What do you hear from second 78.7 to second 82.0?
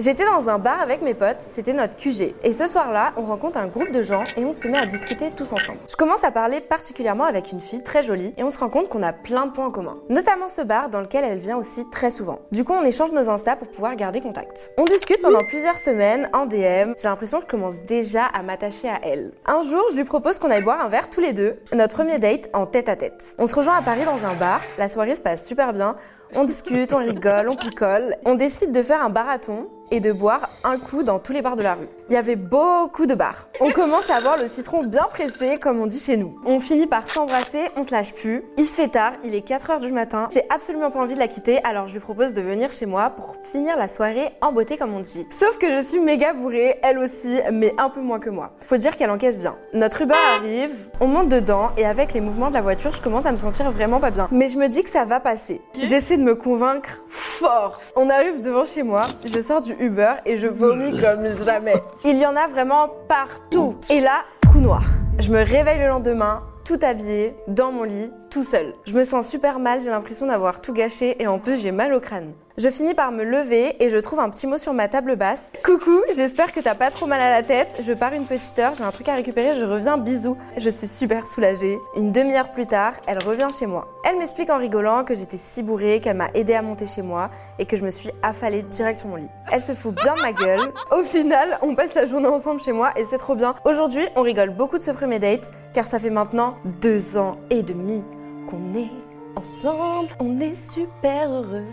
j'ai un truc à récupérer, je reviens, bisous. Je suis super soulagée.